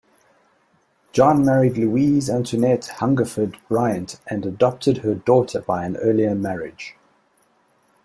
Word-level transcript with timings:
John 1.13 1.45
married 1.45 1.77
Louise 1.77 2.27
Antoinette 2.27 2.85
Hungerford 2.87 3.59
Bryant 3.69 4.19
and 4.25 4.47
adopted 4.47 4.97
her 5.03 5.13
daughter 5.13 5.61
by 5.61 5.85
an 5.85 5.95
earlier 5.97 6.33
marriage. 6.33 6.95